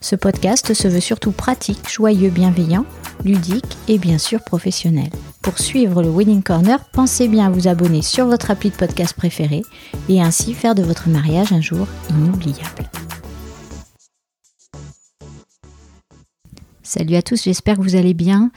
[0.00, 2.86] Ce podcast se veut surtout pratique, joyeux, bienveillant,
[3.24, 5.10] ludique et bien sûr professionnel.
[5.42, 9.14] Pour suivre le Wedding Corner, pensez bien à vous abonner sur votre appli de podcast
[9.14, 9.62] préféré
[10.08, 12.88] et ainsi faire de votre mariage un jour inoubliable.
[16.84, 18.52] Salut à tous, j'espère que vous allez bien.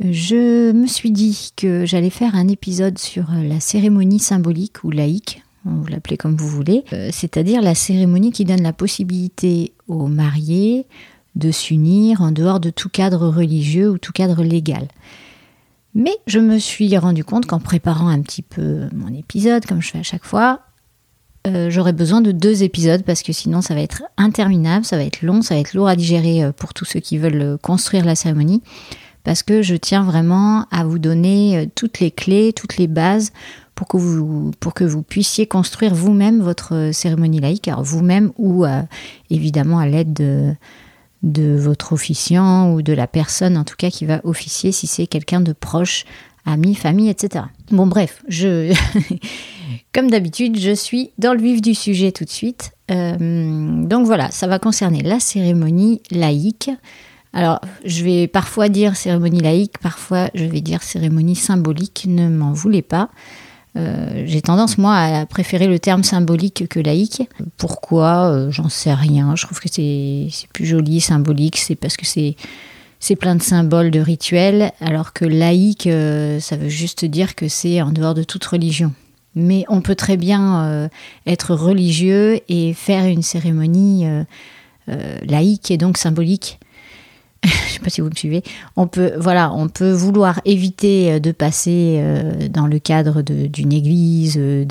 [0.00, 5.44] Je me suis dit que j'allais faire un épisode sur la cérémonie symbolique ou laïque,
[5.64, 10.86] vous l'appelez comme vous voulez, euh, c'est-à-dire la cérémonie qui donne la possibilité aux mariés
[11.36, 14.88] de s'unir en dehors de tout cadre religieux ou tout cadre légal.
[15.94, 19.90] Mais je me suis rendu compte qu'en préparant un petit peu mon épisode, comme je
[19.90, 20.60] fais à chaque fois,
[21.46, 25.04] euh, j'aurais besoin de deux épisodes parce que sinon ça va être interminable, ça va
[25.04, 28.04] être long, ça va être lourd à digérer euh, pour tous ceux qui veulent construire
[28.04, 28.62] la cérémonie
[29.24, 33.32] parce que je tiens vraiment à vous donner euh, toutes les clés, toutes les bases
[33.74, 38.32] pour que vous, pour que vous puissiez construire vous-même votre euh, cérémonie laïque, alors vous-même
[38.38, 38.82] ou euh,
[39.30, 40.54] évidemment à l'aide de,
[41.22, 45.06] de votre officiant ou de la personne en tout cas qui va officier si c'est
[45.06, 46.04] quelqu'un de proche,
[46.46, 47.44] ami, famille, etc.
[47.70, 48.74] Bon bref, je
[49.92, 52.72] comme d'habitude, je suis dans le vif du sujet tout de suite.
[52.88, 56.70] donc voilà, ça va concerner la cérémonie laïque.
[57.32, 62.52] Alors, je vais parfois dire cérémonie laïque, parfois je vais dire cérémonie symbolique, ne m'en
[62.52, 63.10] voulez pas.
[63.76, 67.28] Euh, j'ai tendance, moi, à préférer le terme symbolique que laïque.
[67.56, 68.32] Pourquoi?
[68.32, 69.36] Euh, J'en sais rien.
[69.36, 71.56] Je trouve que c'est plus joli, symbolique.
[71.56, 76.68] C'est parce que c'est plein de symboles, de rituels, alors que laïque, euh, ça veut
[76.68, 78.92] juste dire que c'est en dehors de toute religion.
[79.36, 80.90] Mais on peut très bien
[81.24, 84.04] être religieux et faire une cérémonie
[84.88, 86.58] laïque et donc symbolique.
[87.44, 88.42] je sais pas si vous me suivez,
[88.76, 89.12] on peut,
[89.92, 94.66] vouloir éviter euh, de passer euh, dans le cadre d'une église, euh,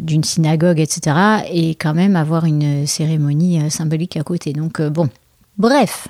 [0.00, 1.16] d'une synagogue, etc.,
[1.50, 4.52] et quand même avoir une cérémonie symbolique à côté.
[4.52, 5.08] Donc bon,
[5.56, 6.08] bref,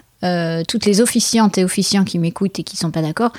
[0.69, 3.33] toutes les officiantes et officiants qui m'écoutent et qui sont pas d'accord,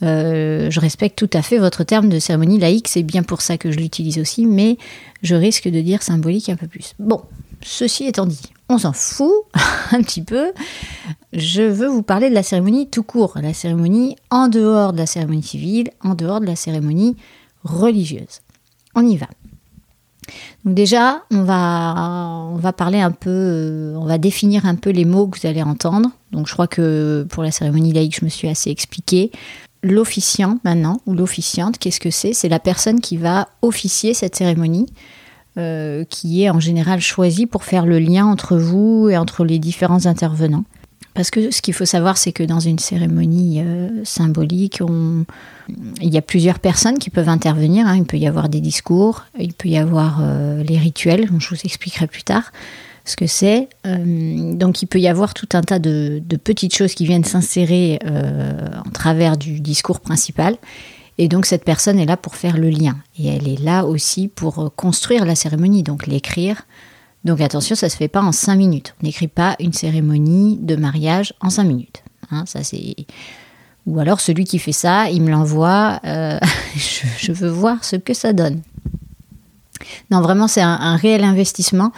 [0.00, 3.72] je respecte tout à fait votre terme de cérémonie laïque, c'est bien pour ça que
[3.72, 4.78] je l'utilise aussi, mais
[5.22, 6.94] je risque de dire symbolique un peu plus.
[6.98, 7.22] Bon,
[7.62, 9.32] ceci étant dit, on s'en fout
[9.92, 10.52] un petit peu.
[11.32, 15.06] Je veux vous parler de la cérémonie tout court, la cérémonie en dehors de la
[15.06, 17.16] cérémonie civile, en dehors de la cérémonie
[17.64, 18.40] religieuse.
[18.94, 19.28] On y va.
[20.64, 21.94] Donc déjà, on va,
[22.52, 25.46] on va parler un peu, euh, on va définir un peu les mots que vous
[25.46, 26.10] allez entendre.
[26.32, 29.30] Donc je crois que pour la cérémonie laïque, je me suis assez expliqué.
[29.82, 32.32] L'officiant maintenant, ou l'officiante, qu'est-ce que c'est?
[32.32, 34.86] C'est la personne qui va officier cette cérémonie.
[35.58, 39.58] Euh, qui est en général choisi pour faire le lien entre vous et entre les
[39.58, 40.62] différents intervenants.
[41.14, 44.80] Parce que ce qu'il faut savoir, c'est que dans une cérémonie euh, symbolique,
[46.00, 47.88] il y a plusieurs personnes qui peuvent intervenir.
[47.88, 47.96] Hein.
[47.96, 51.60] Il peut y avoir des discours, il peut y avoir euh, les rituels, je vous
[51.64, 52.52] expliquerai plus tard
[53.04, 53.68] ce que c'est.
[53.84, 58.90] donc il peut y avoir tout un tas de petites choses qui viennent s'insérer en
[58.90, 60.58] travers du discours principal.
[61.18, 62.96] Et donc cette personne est là pour faire le lien.
[63.18, 66.62] Et elle est là aussi pour euh, construire la cérémonie, donc l'écrire.
[67.24, 68.94] Donc attention, ça ne se fait pas en cinq minutes.
[69.02, 72.02] On n'écrit pas une cérémonie de mariage en cinq minutes.
[72.30, 72.94] Hein, ça c'est...
[73.86, 76.38] Ou alors celui qui fait ça, il me l'envoie, euh,
[76.76, 78.60] je, veux voir ce que ça donne.
[80.10, 81.92] Non, vraiment, c'est un réel investissement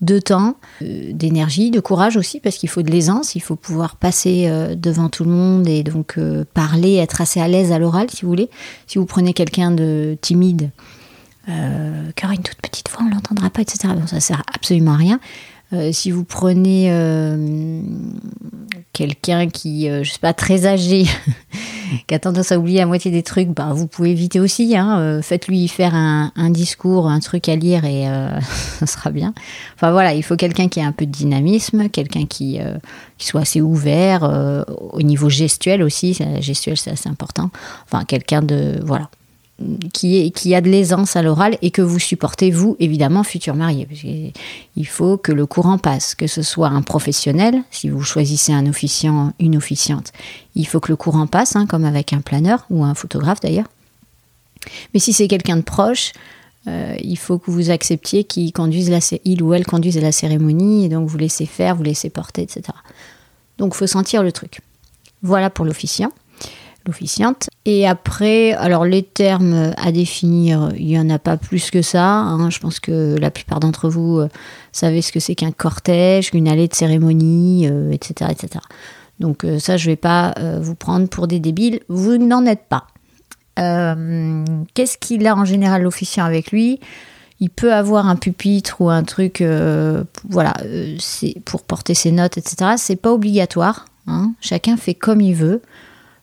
[0.00, 3.96] de temps, euh, d'énergie, de courage aussi, parce qu'il faut de l'aisance, il faut pouvoir
[3.96, 7.78] passer euh, devant tout le monde et donc euh, parler, être assez à l'aise à
[7.78, 8.50] l'oral, si vous voulez.
[8.86, 10.70] Si vous prenez quelqu'un de timide,
[11.46, 13.94] qui aura une toute petite voix, on l'entendra pas, etc.
[13.96, 15.20] Bon, ça sert absolument à rien.
[15.92, 16.90] si vous prenez
[18.92, 21.04] quelqu'un qui, je sais pas, très âgé,
[22.06, 24.76] qui a tendance à oublier la moitié des trucs, bah, vous pouvez éviter aussi.
[24.76, 28.40] Hein, euh, Faites-lui faire un, discours, un truc à lire et euh,
[28.78, 29.34] ça sera bien.
[29.74, 32.76] Enfin voilà, il faut quelqu'un qui ait un peu de dynamisme, quelqu'un qui, euh,
[33.18, 34.22] qui, soit assez ouvert
[34.92, 36.18] au niveau gestuel aussi.
[36.40, 37.50] Gestuel, c'est assez important.
[37.84, 38.80] Enfin, quelqu'un de.
[38.84, 39.10] Voilà.
[39.92, 43.88] Qui, a de l'aisance à l'oral et que vous supportez, vous, évidemment, futur marié.
[44.76, 48.66] il faut que le courant passe, que ce soit un professionnel, si vous choisissez un
[48.66, 50.12] officiant, une officiante,
[50.54, 53.68] il faut que le courant passe, hein, comme avec un planeur ou un photographe d'ailleurs.
[54.92, 56.12] Mais si c'est quelqu'un de proche,
[56.66, 58.52] euh, il faut que vous acceptiez qu'il
[59.42, 62.62] ou elle conduise la cérémonie, et donc vous laissez faire, vous laissez porter, etc.
[63.56, 64.60] Donc il faut sentir le truc.
[65.22, 66.12] Voilà pour l'officiant
[66.86, 67.50] l'officiante.
[67.64, 72.06] Et après, alors les termes à définir, il n'y en a pas plus que ça.
[72.06, 72.50] Hein.
[72.50, 74.28] Je pense que la plupart d'entre vous euh,
[74.72, 78.64] savez ce que c'est qu'un cortège, qu'une allée de cérémonie, etc., euh, etc.
[79.20, 81.80] Donc euh, ça, je ne vais pas vous prendre pour des débiles.
[81.88, 82.86] Vous n'en êtes pas.
[83.56, 86.78] Qu'est-ce qu'il a en général l'officiant avec lui?
[87.40, 89.42] Il peut avoir un pupitre ou un truc,
[90.28, 90.54] voilà,
[90.98, 92.72] c'est pour porter ses notes, etc.
[92.76, 93.86] C'est pas obligatoire.
[94.06, 94.32] Hein.
[94.40, 95.62] Chacun fait comme il veut.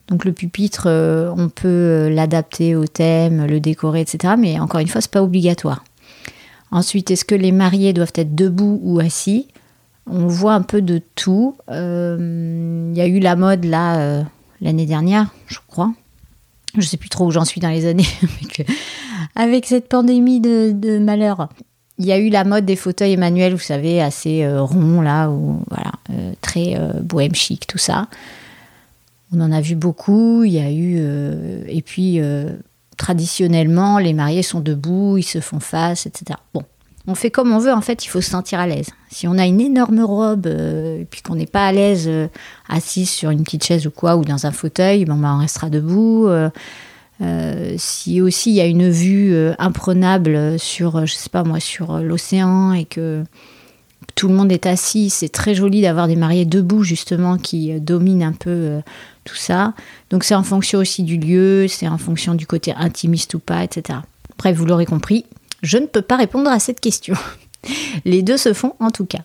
[0.08, 4.34] Donc le pupitre, euh, on peut euh, l'adapter au thème, le décorer, etc.
[4.38, 5.82] Mais encore une fois, c'est pas obligatoire.
[6.70, 9.48] Ensuite, est-ce que les mariés doivent être debout ou assis?
[10.06, 11.56] On voit un peu de tout.
[11.70, 14.24] Euh, il y a eu la mode là
[14.60, 15.92] l'année dernière, je crois.
[16.76, 18.06] Je sais plus trop où j'en suis dans les années
[19.36, 21.48] avec, cette pandémie de, malheur.
[21.98, 25.62] Il y a eu la mode des fauteuils Emmanuel, vous savez, assez ronds là, ou
[25.70, 25.92] voilà,
[26.40, 28.08] très bohème chic, tout ça.
[29.32, 30.44] On en a vu beaucoup.
[30.44, 30.96] Il y a eu.
[30.98, 32.50] Euh, et puis, euh,
[32.96, 36.38] traditionnellement, les mariés sont debout, ils se font face, etc.
[36.52, 36.62] Bon,
[37.06, 38.88] on fait comme on veut, en fait, il faut se sentir à l'aise.
[39.10, 42.08] Si on a une énorme robe euh, et puis qu'on n'est pas à l'aise
[42.68, 46.28] assise sur une petite chaise ou quoi, ou dans un fauteuil, bah, on restera debout.
[47.76, 52.72] si aussi il y a une vue imprenable sur, je sais pas moi, sur l'océan
[52.72, 53.24] et que
[54.14, 58.22] tout le monde est assis, c'est très joli d'avoir des mariés debout justement qui dominent
[58.22, 58.80] un peu
[59.24, 59.74] tout ça.
[60.10, 63.64] Donc c'est en fonction aussi du lieu, c'est en fonction du côté intimiste ou pas,
[63.64, 64.00] etc.
[64.38, 65.24] Bref, vous l'aurez compris,
[65.62, 67.14] je ne peux pas répondre à cette question.
[68.04, 69.22] Les deux se font en tout cas.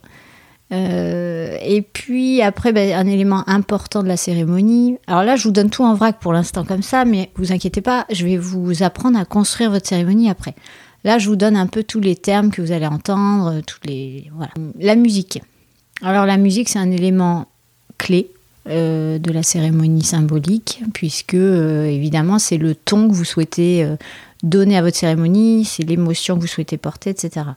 [0.71, 4.97] Euh, et puis après, ben, un élément important de la cérémonie.
[5.07, 7.81] Alors là, je vous donne tout en vrac pour l'instant comme ça, mais vous inquiétez
[7.81, 10.55] pas, je vais vous apprendre à construire votre cérémonie après.
[11.03, 14.29] Là, je vous donne un peu tous les termes que vous allez entendre, toutes les
[14.35, 14.51] voilà.
[14.79, 15.41] La musique.
[16.01, 17.47] Alors la musique, c'est un élément
[17.97, 18.31] clé
[18.67, 23.95] euh, de la cérémonie symbolique, puisque euh, évidemment c'est le ton que vous souhaitez euh,
[24.43, 27.47] donner à votre cérémonie, c'est l'émotion que vous souhaitez porter, etc.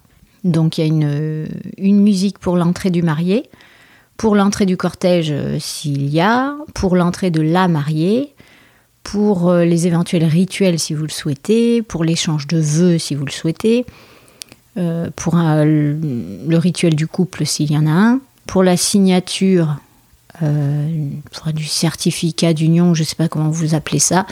[0.44, 1.46] Donc il y a une,
[1.78, 3.50] une musique pour l'entrée du marié,
[4.16, 8.31] pour l'entrée du cortège s'il y a, pour l'entrée de la mariée,
[9.02, 13.32] pour les éventuels rituels si vous le souhaitez, pour l'échange de vœux si vous le
[13.32, 13.84] souhaitez,
[14.74, 19.76] pour le rituel du couple s'il y en a un, pour la signature
[20.42, 21.10] euh,
[21.52, 24.26] du certificat d'union, je ne sais pas comment vous appelez ça,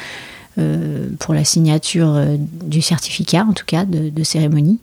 [0.59, 4.79] euh, pour la signature euh, du certificat, en tout cas, de, cérémonie,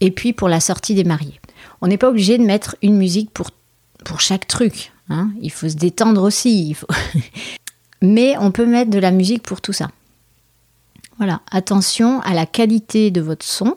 [0.00, 1.40] et puis pour la sortie des mariés.
[1.80, 3.50] On n'est pas obligé de mettre une musique pour,
[4.04, 4.92] pour chaque truc.
[5.08, 5.30] Hein.
[5.40, 6.76] Il faut se détendre aussi.
[8.02, 9.88] Mais on peut mettre de la musique pour tout ça.
[11.18, 13.74] Voilà, attention à la qualité de votre son.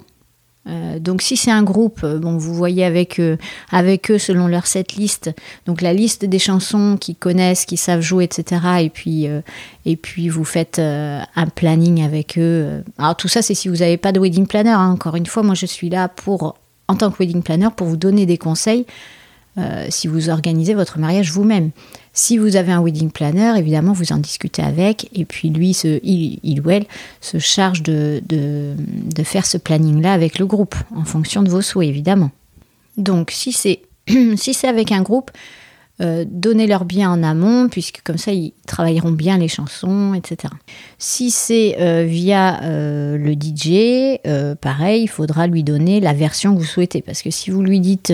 [0.68, 3.38] Euh, donc si c'est un groupe, euh, vous voyez avec, eux,
[3.72, 5.30] avec eux selon leur setlist,
[5.68, 8.62] donc la liste des chansons qu'ils connaissent, qu'ils savent jouer, etc.
[8.81, 9.42] Et puis, euh,
[9.86, 12.83] et puis vous faites un planning avec eux.
[12.98, 14.72] Alors tout ça, c'est si vous n'avez pas de wedding planner.
[14.72, 14.89] Hein.
[14.89, 16.56] Encore une fois, moi je suis là pour,
[16.88, 18.86] en tant que wedding planner, pour vous donner des conseils
[19.88, 21.72] si vous organisez votre mariage vous-même.
[22.15, 26.62] Si vous avez un wedding planner, évidemment, vous en discutez avec, et puis lui, il,
[26.62, 26.86] ou elle,
[27.19, 28.24] se charge de,
[29.24, 32.31] faire ce planning-là avec le groupe, en fonction de vos souhaits, évidemment.
[32.95, 33.81] Donc, si c'est
[34.38, 35.29] si avec un groupe,
[36.00, 40.53] euh, donnez-leur bien en amont, puisque comme ça, ils travailleront bien les chansons, etc.
[40.98, 44.19] Si c'est euh, via euh, le DJ,
[44.62, 47.81] pareil, il faudra lui donner la version que vous souhaitez, parce que si vous lui
[47.81, 48.13] dites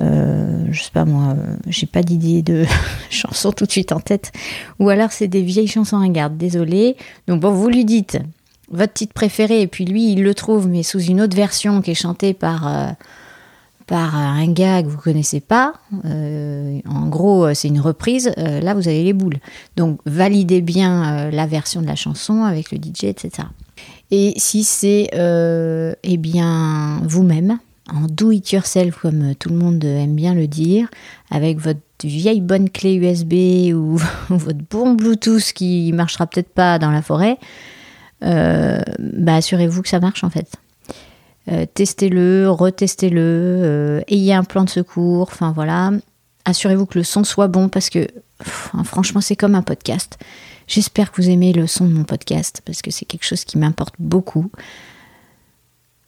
[0.00, 2.64] euh, je sais pas moi, euh, j'ai pas d'idée de
[3.10, 4.32] chanson tout de suite en tête.
[4.78, 6.96] Ou alors c'est des vieilles chansons ringardes, désolé.
[7.26, 8.18] Donc bon, vous lui dites
[8.70, 11.92] votre titre préféré et puis lui il le trouve mais sous une autre version qui
[11.92, 12.88] est chantée par euh,
[13.86, 15.72] par un gars que vous connaissez pas.
[16.04, 18.30] en gros, c'est une reprise.
[18.36, 19.38] là, vous avez les boules.
[19.76, 23.48] Donc validez bien la version de la chanson avec le DJ, etc.
[24.10, 27.58] Et si c'est eh bien vous-même,
[27.92, 30.88] en do it yourself comme tout le monde aime bien le dire,
[31.30, 36.90] avec votre vieille bonne clé USB ou votre bon Bluetooth qui marchera peut-être pas dans
[36.90, 37.38] la forêt,
[38.24, 40.56] euh, bah assurez-vous que ça marche en fait.
[41.50, 45.92] Euh, testez-le, retestez-le, euh, ayez un plan de secours, enfin voilà.
[46.44, 48.06] Assurez-vous que le son soit bon parce que
[48.42, 50.18] franchement, c'est comme un podcast.
[50.66, 53.58] J'espère que vous aimez le son de mon podcast parce que c'est quelque chose qui
[53.58, 54.50] m'importe beaucoup.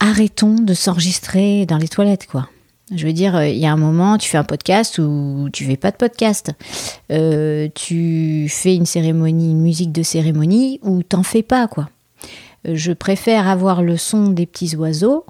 [0.01, 2.49] Arrêtons de s'enregistrer dans les toilettes, quoi.
[2.95, 5.77] Je veux dire, il y a un moment, tu fais un podcast ou tu fais
[5.77, 6.51] pas de podcast.
[7.13, 11.89] Euh, tu fais une cérémonie, une musique de cérémonie ou t'en fais pas, quoi.
[12.67, 15.25] Euh, je préfère avoir le son des petits oiseaux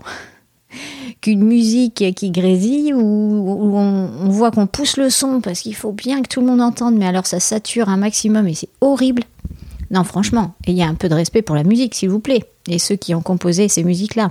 [1.21, 6.23] qu'une musique qui grésille où, on, voit qu'on pousse le son parce qu'il faut bien
[6.23, 9.25] que tout le monde entende, mais alors ça sature un maximum et c'est horrible.
[9.91, 12.45] Non, franchement, il y a un peu de respect pour la musique, s'il vous plaît,
[12.69, 14.31] et ceux qui ont composé ces musiques-là.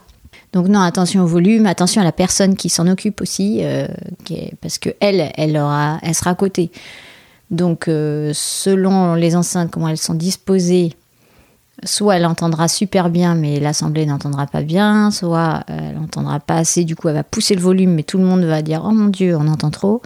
[0.53, 3.87] Donc non, attention au volume, attention à la personne qui s'en occupe aussi, euh,
[4.61, 6.71] parce que elle, elle sera à côté.
[7.51, 10.93] Donc euh, selon les enceintes, comment elles sont disposées,
[11.83, 16.83] soit elle entendra super bien, mais l'assemblée n'entendra pas bien, soit elle n'entendra pas assez,
[16.83, 19.07] du coup elle va pousser le volume, mais tout le monde va dire oh mon
[19.07, 20.01] dieu, on entend trop.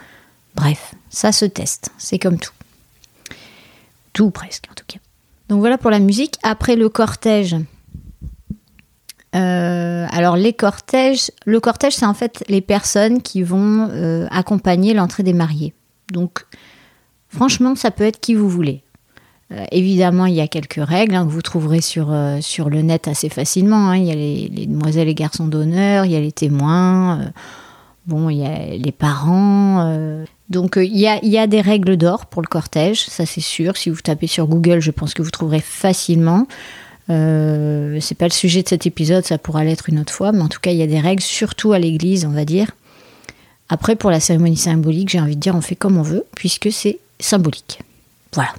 [0.55, 2.53] Bref, ça se teste, c'est comme tout.
[4.11, 4.99] Tout presque en tout cas.
[5.49, 6.35] Donc voilà pour la musique.
[6.43, 7.55] Après le cortège.
[9.35, 14.93] Euh, alors les cortèges, le cortège c'est en fait les personnes qui vont euh, accompagner
[14.93, 15.73] l'entrée des mariés.
[16.11, 16.45] Donc
[17.29, 18.83] franchement ça peut être qui vous voulez.
[19.51, 23.07] Euh, évidemment, il y a quelques règles hein, que vous trouverez sur, sur le net
[23.07, 23.89] assez facilement.
[23.89, 23.97] Hein.
[23.97, 27.31] Il y a les, demoiselles et garçons d'honneur, il y a les témoins,
[28.05, 30.25] bon, il y a les parents.
[30.49, 33.41] donc, il y, a, il y a des règles d'or pour le cortège, ça c'est
[33.41, 33.77] sûr.
[33.77, 36.47] Si vous tapez sur Google, je pense que vous trouverez facilement.
[37.07, 40.49] C'est pas le sujet de cet épisode, ça pourra l'être une autre fois, mais en
[40.49, 42.71] tout cas, il y a des règles, surtout à l'église, on va dire.
[43.69, 46.71] Après, pour la cérémonie symbolique, j'ai envie de dire, on fait comme on veut, puisque
[46.71, 47.79] c'est symbolique.
[48.33, 48.53] Voilà.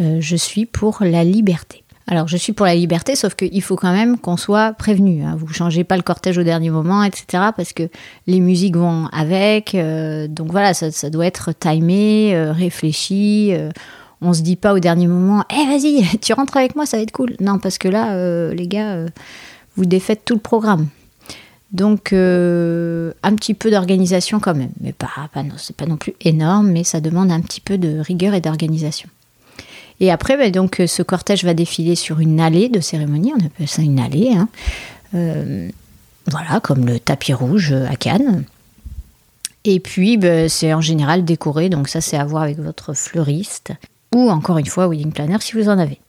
[0.00, 1.82] Euh, je suis pour la liberté.
[2.06, 5.22] Alors, je suis pour la liberté, sauf qu'il faut quand même qu'on soit prévenu.
[5.22, 5.36] Hein.
[5.38, 7.24] Vous ne changez pas le cortège au dernier moment, etc.
[7.56, 7.88] Parce que
[8.26, 9.74] les musiques vont avec.
[9.74, 13.54] Euh, donc voilà, ça, doit être timé, euh, réfléchi.
[14.24, 17.02] On se dit pas au dernier moment, eh vas-y, tu rentres avec moi, ça va
[17.02, 17.34] être cool.
[17.40, 19.04] Non, parce que là, les gars,
[19.76, 20.88] vous défaites tout le programme.
[21.72, 24.70] Donc, un petit peu d'organisation quand même.
[24.80, 27.78] Mais pas, pas non, c'est pas non plus énorme, mais ça demande un petit peu
[27.78, 29.08] de rigueur et d'organisation.
[30.00, 33.68] Et après, ben, donc, ce cortège va défiler sur une allée de cérémonie, on appelle
[33.68, 34.32] ça une allée.
[34.34, 34.48] Hein.
[35.14, 35.68] Euh,
[36.30, 38.44] voilà, comme le tapis rouge à Cannes.
[39.64, 43.72] Et puis, ben, c'est en général décoré, donc ça, c'est à voir avec votre fleuriste.
[44.14, 46.00] Ou encore une fois, wedding planner si vous en avez.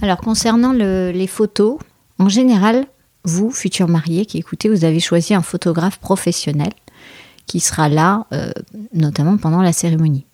[0.00, 1.78] Alors, concernant les photos,
[2.18, 2.86] en général,
[3.24, 6.72] vous, futurs mariés qui écoutez, vous avez choisi un photographe professionnel
[7.46, 8.50] qui sera là, euh,
[8.94, 10.24] notamment pendant la cérémonie.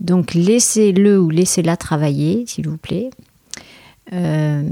[0.00, 3.10] Donc laissez-le ou laissez-la travailler, s'il vous plaît.
[4.12, 4.62] Euh,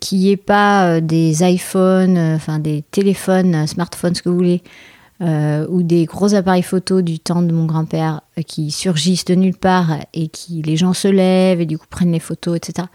[0.00, 4.62] qu'il n'y ait pas euh, des iPhones, enfin des téléphones, smartphones, ce que vous voulez,
[5.22, 9.96] ou des gros appareils photo du temps de mon grand-père qui surgissent de nulle part
[10.14, 12.88] et qui les gens se lèvent et du coup prennent les photos, etc.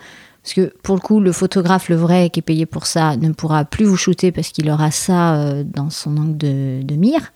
[0.43, 3.31] Parce que pour le coup, le photographe, le vrai, qui est payé pour ça, ne
[3.31, 7.31] pourra plus vous shooter parce qu'il aura ça dans son angle de mire.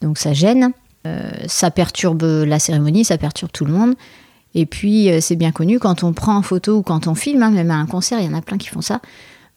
[0.00, 0.72] Donc ça gêne.
[1.06, 3.94] Euh, ça perturbe la cérémonie, ça perturbe tout le monde.
[4.54, 7.42] Et puis, euh, c'est bien connu, quand on prend en photo ou quand on filme,
[7.42, 9.00] hein, même à un concert, il y en a plein qui font ça,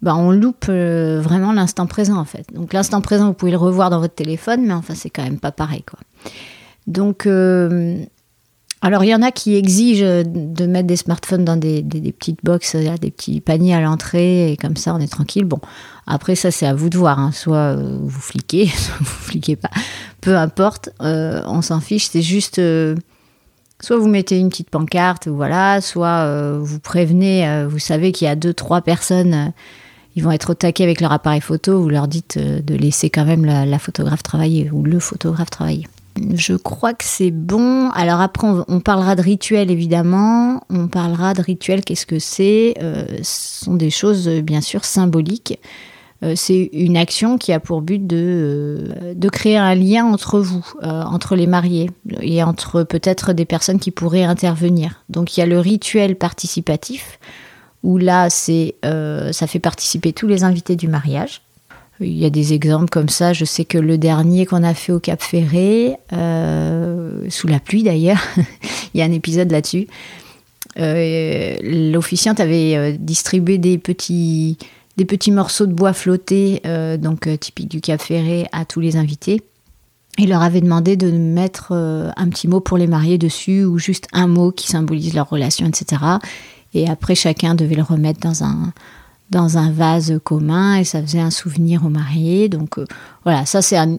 [0.02, 2.46] bah, on loupe euh, vraiment l'instant présent, en fait.
[2.54, 5.40] Donc, l'instant présent, vous pouvez le revoir dans votre téléphone, mais enfin, c'est quand même
[5.40, 6.00] pas pareil, quoi.
[6.88, 7.28] Donc,
[8.84, 11.84] alors, il y en a qui exigent de mettre des smartphones dans des,
[12.18, 15.46] petites boxes, des petits paniers à l'entrée, et comme ça, on est tranquille.
[15.46, 15.60] Bon,
[16.08, 17.20] après, ça, c'est à vous de voir.
[17.20, 17.32] Hein.
[17.32, 19.70] Soit vous fliquez, soit vous fliquez pas
[20.22, 22.96] peu importe, euh, on s'en fiche, c'est juste euh,
[23.82, 28.30] soit vous mettez une petite pancarte, voilà, soit euh, vous prévenez, vous savez qu'il y
[28.30, 29.52] a deux, trois personnes,
[30.16, 33.26] ils vont être au taquet avec leur appareil photo, vous leur dites de laisser quand
[33.26, 35.88] même la, photographe travailler ou le photographe travailler.
[36.34, 37.90] Je crois que c'est bon.
[37.92, 40.62] Alors après, on, parlera de rituel évidemment.
[40.70, 41.86] On parlera de rituel.
[41.86, 42.74] Qu'est-ce que c'est?
[43.24, 45.58] Ce sont des choses bien sûr symboliques.
[46.24, 50.40] Euh, c'est une action qui a pour but de, euh, de créer un lien entre
[50.40, 51.90] vous, euh, entre les mariés
[52.22, 55.04] et entre peut-être des personnes qui pourraient intervenir.
[55.10, 57.20] Donc il y a le rituel participatif
[57.84, 61.42] où là c'est ça fait participer tous les invités du mariage.
[62.00, 63.32] Il y a des exemples comme ça.
[63.32, 68.22] Je sais que le dernier qu'on a fait au Cap Ferré, sous la pluie d'ailleurs,
[68.94, 69.88] il y a un épisode là-dessus.
[70.78, 74.58] L'officiante avait distribué des petits
[74.98, 78.80] des petits morceaux de bois flottés, euh, donc euh, typique du Cap Ferré, à tous
[78.80, 79.42] les invités.
[80.18, 83.80] Et leur avait demandé de mettre euh, un petit mot pour les mariés dessus, ou
[83.80, 86.04] juste un mot qui symbolise leur relation, etc.
[86.74, 88.74] Et après, chacun devait le remettre dans un,
[89.30, 92.50] dans un vase commun et ça faisait un souvenir aux mariés.
[92.50, 92.86] Donc euh,
[93.24, 93.98] voilà, ça c'est un,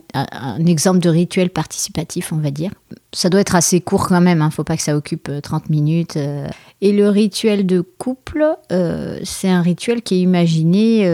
[0.66, 2.70] exemple de rituel participatif, on va dire.
[3.12, 5.30] Ça doit être assez court quand même, il hein, ne faut pas que ça occupe
[5.42, 6.18] 30 minutes.
[6.80, 8.44] Et le rituel de couple,
[9.22, 11.06] c'est un rituel qui est imaginé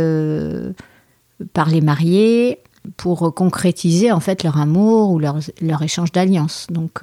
[1.52, 2.58] par les mariés
[2.96, 6.68] pour concrétiser en fait leur amour ou leur, leur échange d'alliance.
[6.70, 7.02] Donc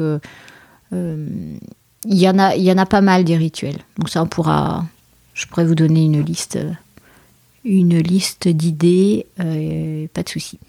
[2.07, 3.77] il y en a, il y en a pas mal des rituels.
[3.97, 4.85] Donc ça, on pourra,
[5.33, 6.59] je pourrais vous donner une liste,
[7.63, 10.59] une liste d'idées, euh, pas de souci.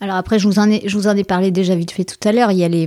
[0.00, 2.28] Alors après, je vous en ai, je vous en ai parlé déjà vite fait tout
[2.28, 2.52] à l'heure.
[2.52, 2.86] Il y a les,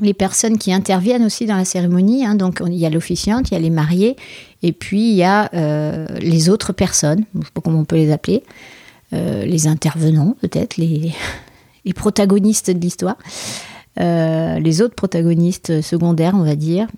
[0.00, 2.24] les personnes qui interviennent aussi dans la cérémonie.
[2.24, 2.34] Hein.
[2.34, 4.16] donc il y a l'officiante, il y a les mariés,
[4.62, 7.96] et puis il y a euh, les autres personnes, je sais pas comment on peut
[7.96, 8.42] les appeler,
[9.12, 11.12] euh, les intervenants peut-être, les,
[11.84, 13.16] les protagonistes de l'histoire.
[14.00, 16.88] Euh, les autres protagonistes secondaires, on va dire,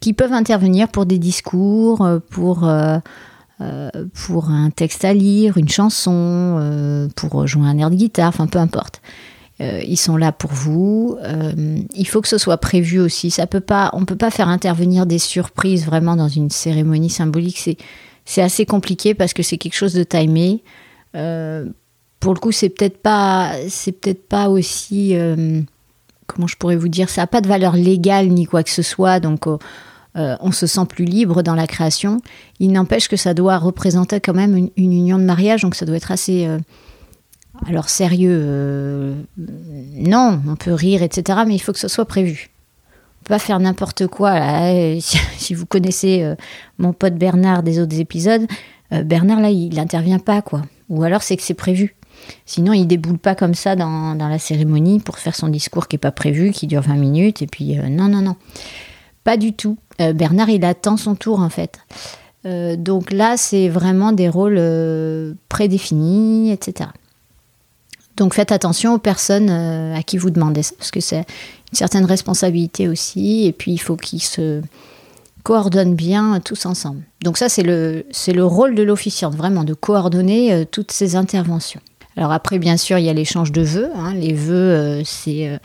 [0.00, 2.98] qui peuvent intervenir pour des discours, euh, pour, euh,
[4.26, 8.58] pour un texte à lire, une chanson, pour jouer un air de guitare, enfin peu
[8.58, 9.00] importe.
[9.60, 11.16] ils sont là pour vous.
[11.94, 13.30] il faut que ce soit prévu aussi.
[13.30, 17.10] Ça peut pas, on ne peut pas faire intervenir des surprises vraiment dans une cérémonie
[17.10, 17.76] symbolique.
[18.24, 20.64] C'est, assez compliqué parce que c'est quelque chose de timé.
[21.12, 25.14] pour le coup, c'est peut-être pas, c'est peut-être pas aussi
[26.32, 28.82] comment je pourrais vous dire, ça n'a pas de valeur légale ni quoi que ce
[28.82, 29.58] soit, donc euh,
[30.16, 32.20] euh, on se sent plus libre dans la création.
[32.60, 35.96] Il n'empêche que ça doit représenter quand même une, union de mariage, donc ça doit
[35.96, 36.46] être assez...
[36.46, 36.58] Euh,
[37.66, 42.50] alors sérieux, non, on peut rire, etc., mais il faut que ce soit prévu.
[42.88, 44.32] On peut pas faire n'importe quoi.
[45.36, 46.34] Si, vous connaissez
[46.78, 48.46] mon pote Bernard des autres épisodes,
[48.90, 50.62] Bernard là, il n'intervient pas, quoi.
[50.88, 51.94] Ou alors c'est que c'est prévu.
[52.46, 56.00] Sinon, il déboule pas comme ça dans, la cérémonie pour faire son discours qui n'est
[56.00, 57.42] pas prévu, qui dure 20 minutes.
[57.42, 58.36] Et puis, euh, non, non, non.
[59.24, 59.76] Pas du tout.
[60.00, 61.78] Euh, Bernard, il attend son tour, en fait.
[62.44, 64.60] Euh, donc là, c'est vraiment des rôles
[65.48, 66.90] prédéfinis, etc.
[68.16, 71.24] Donc faites attention aux personnes à qui vous demandez ça, parce que c'est
[71.72, 73.46] une certaine responsabilité aussi.
[73.46, 74.60] Et puis, il faut qu'ils se
[75.44, 77.02] coordonnent bien tous ensemble.
[77.22, 81.80] Donc ça, c'est le, c'est le rôle de l'officiante, vraiment, de coordonner toutes ces interventions.
[82.16, 83.90] Alors après, bien sûr, il y a l'échange de vœux.
[83.94, 84.14] Hein.
[84.14, 85.58] Les vœux, euh, c'est euh,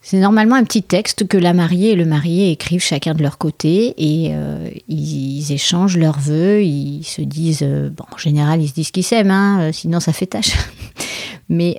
[0.00, 3.36] c'est normalement un petit texte que la mariée et le marié écrivent chacun de leur
[3.36, 6.62] côté et euh, ils, échangent leurs vœux.
[6.62, 10.26] Ils se disent, bon, en général, ils se disent qu'ils s'aiment, hein, sinon ça fait
[10.26, 10.56] tâche.
[11.50, 11.76] Mais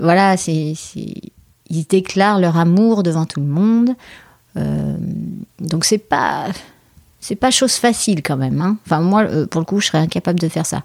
[0.00, 0.74] voilà, c'est
[1.70, 3.90] ils déclarent leur amour devant tout le monde.
[5.60, 6.46] donc c'est pas
[7.20, 8.60] c'est pas chose facile quand même.
[8.60, 8.76] Hein.
[8.86, 10.82] Enfin moi, pour le coup, je serais incapable de faire ça.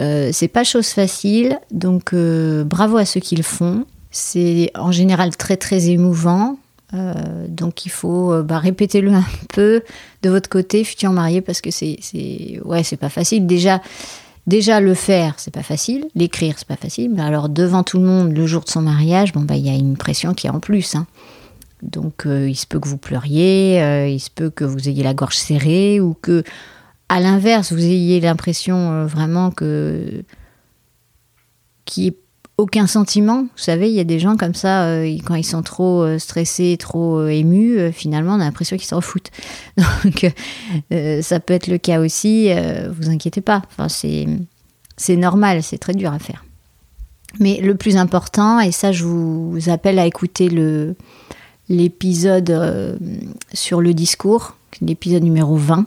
[0.00, 3.84] Euh, c'est pas chose facile, donc euh, bravo à ceux qui le font.
[4.10, 6.58] C'est en général très très émouvant.
[6.94, 9.82] Euh, donc il faut bah, répéter-le un peu
[10.22, 11.98] de votre côté, futur marié, parce que c'est
[12.64, 13.46] ouais c'est pas facile.
[13.46, 13.80] Déjà
[14.46, 17.10] déjà le faire c'est pas facile, l'écrire c'est pas facile.
[17.10, 19.70] Mais alors devant tout le monde le jour de son mariage, bon bah il y
[19.70, 20.94] a une pression qui est en plus.
[20.94, 21.06] Hein.
[21.82, 25.36] Donc il se peut que vous pleuriez, il se peut que vous ayez la gorge
[25.36, 26.42] serrée ou que
[27.10, 30.22] à l'inverse, vous ayez l'impression euh, vraiment que
[31.84, 32.16] qu'il n'y ait
[32.56, 33.42] aucun sentiment.
[33.42, 36.20] Vous savez, il y a des gens comme ça, euh, quand ils sont trop euh,
[36.20, 39.30] stressés, trop émus, finalement, on a l'impression qu'ils s'en foutent.
[40.04, 40.32] Donc,
[41.22, 42.50] ça peut être le cas aussi.
[42.90, 43.62] vous inquiétez pas.
[43.88, 46.44] C'est normal, c'est très dur à faire.
[47.40, 50.48] Mais le plus important, et ça, je vous appelle à écouter
[51.68, 52.98] l'épisode
[53.52, 55.86] sur le discours, l'épisode numéro 20.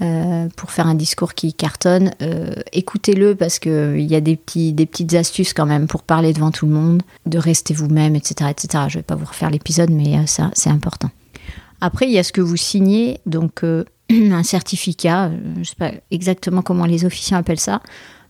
[0.00, 4.36] Euh, pour faire un discours qui cartonne, euh, écoutez-le parce qu'il euh, y a des,
[4.36, 8.14] petits, des petites astuces quand même pour parler devant tout le monde, de rester vous-même,
[8.14, 8.84] etc., etc.
[8.86, 11.10] Je ne vais pas vous refaire l'épisode, mais c'est important.
[11.80, 13.64] Après, il y a ce que vous signez, donc
[14.10, 17.82] un certificat, je ne sais pas exactement comment les officiers appellent ça,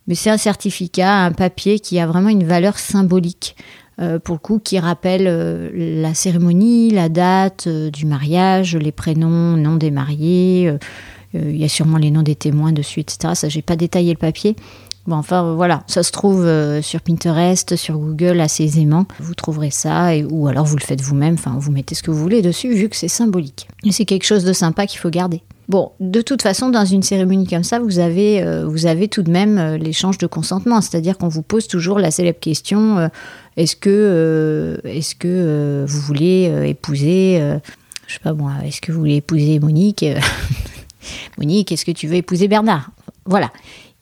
[0.06, 3.56] mais c'est un certificat, un papier qui a vraiment une valeur symbolique.
[4.24, 5.24] pour le coup, qui rappelle
[5.74, 10.78] la cérémonie, la date du mariage, les prénoms, noms des mariés,
[11.34, 13.34] il y a sûrement les noms des témoins dessus, etc.
[13.34, 14.56] Ça, j'ai pas détaillé le papier.
[15.08, 19.06] Bon, enfin euh, voilà, ça se trouve euh, sur Pinterest, sur Google assez aisément.
[19.20, 22.18] Vous trouverez ça, ou alors vous le faites vous-même, enfin vous mettez ce que vous
[22.18, 23.68] voulez dessus, vu que c'est symbolique.
[23.90, 25.40] C'est quelque chose de sympa qu'il faut garder.
[25.66, 29.30] Bon, de toute façon, dans une cérémonie comme ça, vous avez, vous avez tout de
[29.30, 33.10] même l'échange de consentement, c'est-à-dire qu'on vous pose toujours la célèbre question
[33.56, 37.38] est-ce que, est-ce que vous voulez épouser,
[38.06, 40.04] je sais pas moi, est-ce que vous voulez épouser Monique
[41.38, 42.90] Monique, est-ce que tu veux épouser Bernard?
[43.26, 43.50] Voilà.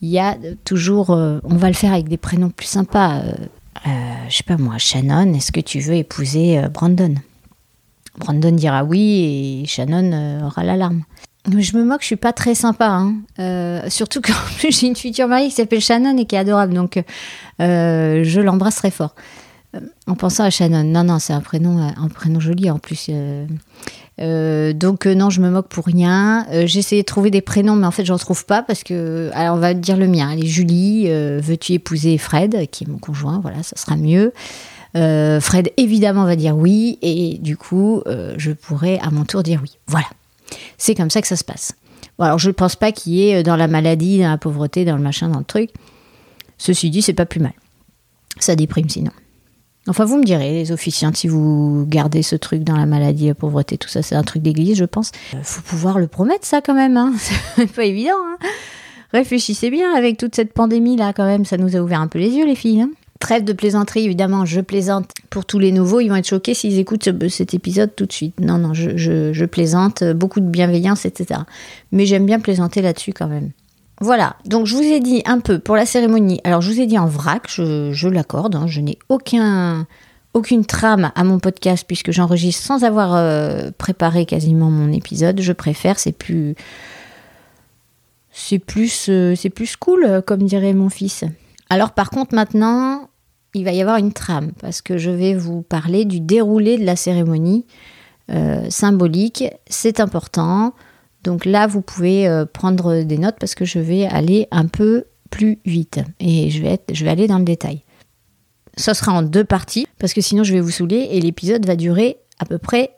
[0.03, 3.21] Il y a toujours, euh, on va le faire avec des prénoms plus sympas.
[3.21, 3.33] Euh,
[3.87, 3.91] euh,
[4.29, 7.15] je sais pas moi, Shannon, est-ce que tu veux épouser Brandon?
[8.19, 11.03] Brandon dira oui et Shannon aura l'alarme.
[11.49, 12.89] Je me moque, je suis pas très sympa.
[12.89, 13.15] Hein.
[13.39, 16.75] Euh, surtout qu'en plus, j'ai une future mariée qui s'appelle Shannon et qui est adorable.
[16.75, 17.03] Donc,
[17.61, 19.15] euh, je l'embrasse très fort.
[19.77, 20.85] Euh, en pensant à Shannon.
[20.85, 23.11] Non, non, c'est un prénom, un prénom joli en plus.
[24.19, 26.47] donc, non, je me moque pour rien.
[26.65, 29.31] j'ai essayé de trouver des prénoms, mais en fait, j'en trouve pas parce que.
[29.35, 30.29] Alors, on va dire le mien.
[30.31, 33.41] Allez, Julie, veux-tu épouser Fred, qui est mon conjoint?
[33.41, 34.33] Voilà, ça sera mieux.
[34.95, 36.99] Fred, évidemment, va dire oui.
[37.03, 38.03] Et du coup,
[38.37, 39.79] je pourrais à mon tour dire oui.
[39.87, 40.07] Voilà.
[40.79, 41.75] C'est comme ça que ça se passe.
[42.19, 44.85] alors je ne pense pas qu'il y ait euh, dans la maladie, dans la pauvreté,
[44.85, 45.71] dans le machin, dans le truc.
[46.59, 47.53] Ceci dit, c'est pas plus mal.
[48.39, 49.13] Ça déprime sinon.
[49.89, 53.35] Enfin, vous me direz, les officiants, si vous gardez ce truc dans la maladie, la
[53.35, 55.13] pauvreté, tout ça, c'est un truc d'église, je pense.
[55.35, 56.97] Euh, faut pouvoir le promettre, ça, quand même.
[56.97, 57.15] Hein.
[57.57, 58.15] c'est pas évident.
[58.15, 58.47] Hein.
[59.13, 61.45] Réfléchissez bien avec toute cette pandémie, là, quand même.
[61.45, 62.83] Ça nous a ouvert un peu les yeux, les filles.
[62.83, 62.91] Hein.
[63.21, 65.11] Trêve de plaisanterie, évidemment, je plaisante.
[65.31, 68.39] Pour tous les nouveaux, ils vont être choqués s'ils écoutent cet épisode tout de suite.
[68.41, 71.41] Non, non, je, plaisante, beaucoup de bienveillance, etc.
[71.93, 73.51] Mais j'aime bien plaisanter là-dessus quand même.
[74.01, 76.41] Voilà, donc je vous ai dit un peu pour la cérémonie.
[76.45, 78.67] Alors je vous ai dit en vrac, je, l'accorde, hein.
[78.67, 79.87] je n'ai aucun,
[80.35, 85.41] aucune trame à mon podcast puisque j'enregistre sans avoir euh, préparé quasiment mon épisode.
[85.41, 86.55] Je préfère, c'est plus...
[88.39, 89.35] C'est plus, euh,
[89.81, 91.25] cool, comme dirait mon fils.
[91.71, 93.09] Alors par contre maintenant,
[93.55, 96.85] il va y avoir une trame parce que je vais vous parler du déroulé de
[96.85, 97.65] la cérémonie
[98.31, 99.45] euh, symbolique.
[99.69, 100.75] C'est important.
[101.27, 105.07] Donc là, vous pouvez euh, prendre des notes parce que je vais aller un peu
[105.29, 107.83] plus vite et je vais, aller dans le détail.
[108.77, 111.75] Ça sera en deux parties parce que sinon je vais vous saouler et l'épisode va
[111.75, 112.93] durer à peu près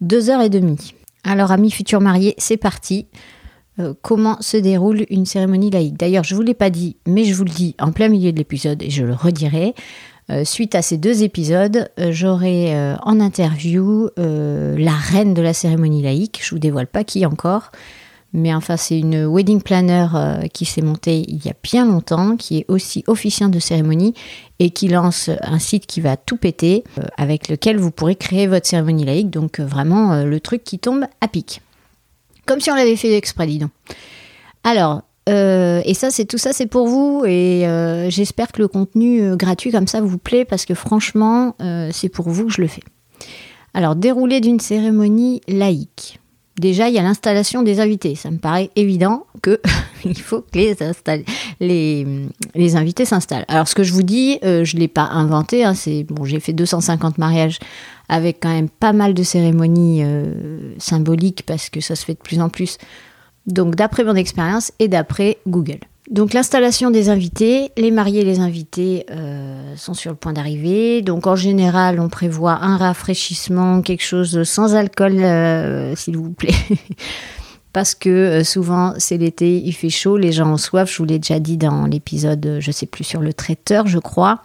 [0.00, 0.94] deux heures et demie.
[1.22, 3.06] Alors amis futurs mariés, c'est parti.
[3.78, 5.96] Euh, comment se déroule une cérémonie laïque?
[5.96, 8.32] D'ailleurs, je ne vous l'ai pas dit, mais je vous le dis en plein milieu
[8.32, 9.74] de l'épisode et je le redirai.
[10.30, 16.02] Euh, suite à ces deux épisodes, euh, j'aurai en interview la reine de la cérémonie
[16.02, 16.40] laïque.
[16.42, 17.70] Je vous dévoile pas qui encore,
[18.32, 20.06] mais enfin c'est une wedding planner
[20.52, 24.14] qui s'est montée il y a bien longtemps, qui est aussi officiante de cérémonie
[24.58, 26.84] et qui lance un site qui va tout péter,
[27.16, 29.30] avec lequel vous pourrez créer votre cérémonie laïque.
[29.30, 31.60] Donc vraiment le truc qui tombe à pic.
[32.46, 33.70] Comme si on l'avait fait exprès, dis donc.
[34.64, 37.24] Alors, euh, et ça, c'est tout ça, c'est pour vous.
[37.24, 41.54] Et euh, j'espère que le contenu euh, gratuit comme ça vous plaît parce que franchement,
[41.92, 42.82] c'est pour vous que je le fais.
[43.74, 46.18] Alors, déroulé d'une cérémonie laïque.
[46.58, 48.16] Déjà, il y a l'installation des invités.
[48.16, 49.60] Ça me paraît évident que
[50.04, 50.58] il faut que
[51.60, 53.44] les, invités s'installent.
[53.48, 55.64] Alors, ce que je vous dis, je ne l'ai pas inventé.
[55.64, 57.58] Hein, c'est bon, j'ai fait 250 mariages
[58.08, 60.02] avec quand même pas mal de cérémonies
[60.78, 62.76] symboliques parce que ça se fait de plus en plus.
[63.52, 65.80] Donc d'après mon expérience et d'après Google.
[66.10, 71.02] Donc l'installation des invités, les mariés et les invités euh, sont sur le point d'arriver.
[71.02, 76.54] Donc en général, on prévoit un rafraîchissement, quelque chose sans alcool, euh, s'il vous plaît.
[77.72, 80.90] Parce que souvent c'est l'été, il fait chaud, les gens ont soif.
[80.90, 84.42] Je vous l'ai déjà dit dans l'épisode, je sais plus sur le traiteur, je crois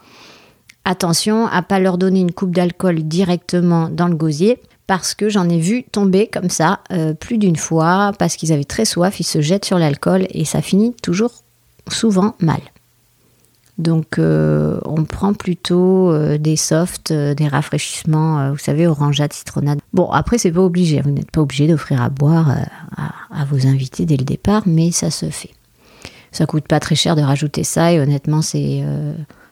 [0.86, 5.50] attention à pas leur donner une coupe d'alcool directement dans le gosier parce que j'en
[5.50, 9.26] ai vu tomber comme ça euh, plus d'une fois parce qu'ils avaient très soif, ils
[9.26, 11.44] se jettent sur l'alcool et ça finit toujours
[11.90, 12.60] souvent mal.
[13.78, 19.80] Donc euh, on prend plutôt euh, des softs, des rafraîchissements, vous savez, orangeade, citronnade.
[19.94, 22.56] Bon, après c'est pas obligé, vous n'êtes pas obligé d'offrir à boire
[22.96, 25.52] à, à, vos invités dès le départ, mais ça se fait.
[26.32, 28.84] Ça coûte pas très cher de rajouter ça et honnêtement c'est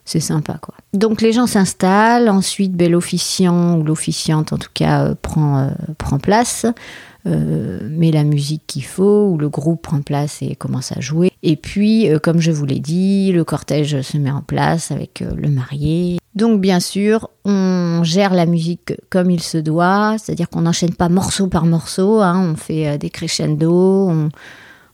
[0.05, 0.75] c'est sympa quoi.
[0.93, 5.69] Donc les gens s'installent, ensuite ben, l'officiant ou l'officiante en tout cas euh, prend, euh,
[5.97, 6.65] prend place,
[7.25, 11.31] euh, met la musique qu'il faut, ou le groupe prend place et commence à jouer.
[11.41, 15.49] Et puis, comme je vous l'ai dit, le cortège se met en place avec le
[15.49, 16.19] marié.
[16.35, 21.09] Donc bien sûr, on gère la musique comme il se doit, c'est-à-dire qu'on n'enchaîne pas
[21.09, 22.51] morceau par morceau, hein.
[22.51, 24.29] on fait des crescendo, on,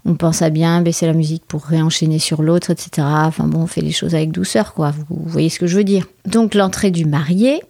[0.06, 3.06] on pense à bien baisser la musique pour réenchaîner sur l'autre, etc.
[3.06, 4.92] Enfin bon, on fait les choses avec douceur, quoi.
[4.92, 6.06] Vous, voyez ce que je veux dire.
[6.26, 7.62] Donc l'entrée du marié,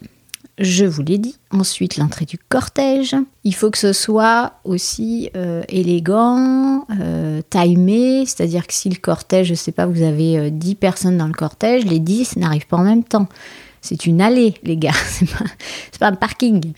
[0.60, 1.38] je vous l'ai dit.
[1.52, 3.16] Ensuite, l'entrée du cortège.
[3.44, 9.48] Il faut que ce soit aussi euh, élégant, euh, timé, c'est-à-dire que si le cortège,
[9.48, 12.78] je sais pas, vous avez 10 euh, personnes dans le cortège, les 10 n'arrivent pas
[12.78, 13.28] en même temps.
[13.82, 15.46] C'est une allée, les gars, c'est pas,
[16.00, 16.74] pas un parking.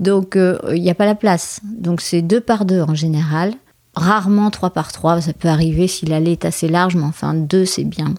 [0.00, 1.60] Donc, il n'y a pas la place.
[1.62, 3.54] Donc, c'est deux par deux en général.
[3.94, 7.64] Rarement 3 par 3, ça peut arriver si l'allée est assez large, mais enfin 2
[7.64, 8.14] c'est bien.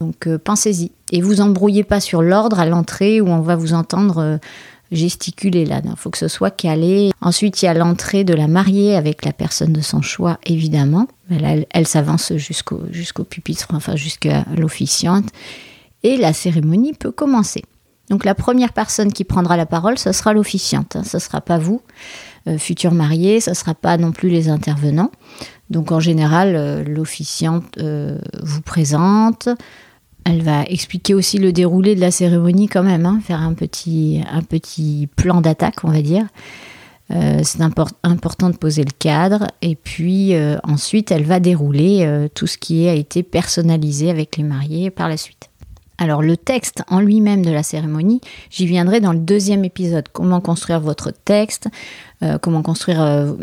[0.00, 0.90] Donc euh, pensez-y.
[1.12, 4.38] Et vous embrouillez pas sur l'ordre à l'entrée où on va vous entendre euh,
[4.90, 5.80] gesticuler là.
[5.84, 7.10] Il faut que ce soit calé.
[7.20, 11.06] Ensuite, il y a l'entrée de la mariée avec la personne de son choix, évidemment.
[11.30, 15.26] Elle, elle, s'avance jusqu'au pupitre, enfin jusqu'à l'officiante.
[16.02, 17.62] Et la cérémonie peut commencer.
[18.10, 21.04] Donc la première personne qui prendra la parole, ce sera l'officiante, hein.
[21.04, 21.80] ce ne sera pas vous,
[22.48, 25.12] euh, futur marié, ce ne sera pas non plus les intervenants.
[25.70, 29.48] Donc en général, euh, l'officiante euh, vous présente,
[30.24, 34.22] elle va expliquer aussi le déroulé de la cérémonie quand même, hein, faire un petit,
[34.30, 36.26] un petit plan d'attaque, on va dire.
[37.10, 42.88] c'est important de poser le cadre et puis ensuite elle va dérouler tout ce qui
[42.88, 45.51] a été personnalisé avec les mariés par la suite.
[46.02, 50.08] Alors le texte en lui-même de la cérémonie, j'y viendrai dans le deuxième épisode.
[50.12, 51.68] Comment construire votre texte,
[52.24, 53.34] euh, comment construire euh,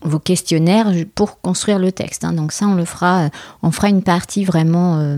[0.00, 2.24] vos questionnaires pour construire le texte.
[2.24, 2.32] Hein.
[2.32, 3.28] Donc ça, on le fera, euh,
[3.62, 5.16] on fera une partie vraiment.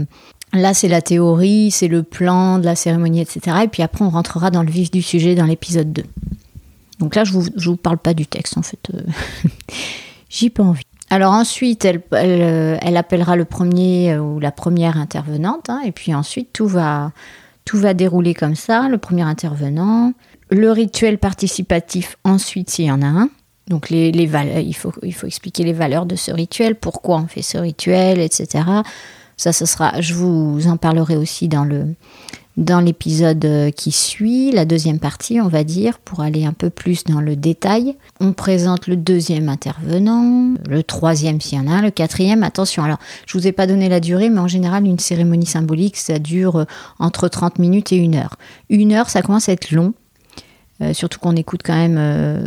[0.53, 3.59] là, c'est la théorie, c'est le plan de la cérémonie, etc.
[3.63, 6.03] Et puis après, on rentrera dans le vif du sujet dans l'épisode 2.
[6.99, 8.81] Donc là, je vous, vous parle pas du texte en fait.
[10.29, 10.90] J'y pas envie.
[11.13, 15.91] Alors ensuite, elle, euh, elle, appellera le premier euh, ou la première intervenante, hein, et
[15.91, 17.11] puis ensuite tout va,
[17.65, 18.89] tout va dérouler comme ça.
[18.89, 20.13] Le premier intervenant,
[20.51, 23.29] le rituel participatif ensuite s'il y en a un.
[23.67, 24.31] Donc les, les
[24.63, 28.21] il, faut, il faut expliquer les valeurs de ce rituel, pourquoi on fait ce rituel,
[28.21, 28.65] etc.
[29.37, 31.87] Ça, sera, je vous en parlerai aussi dans le,
[32.61, 36.69] dans l'épisode euh, qui suit, la deuxième partie, on va dire, pour aller un peu
[36.69, 37.97] plus dans le détail.
[38.21, 42.99] On présente le deuxième intervenant, le troisième s'il y en a, le quatrième, attention, alors
[43.27, 46.57] je vous ai pas donné la durée, mais en général, une cérémonie symbolique, ça dure
[46.57, 46.65] euh,
[46.99, 48.37] entre 30 minutes et une heure.
[48.69, 49.95] Une heure, ça commence à être long.
[50.83, 51.99] Euh, surtout qu'on écoute quand même,